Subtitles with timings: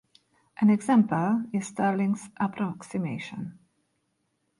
[0.59, 3.59] An example is Stirling's approximation.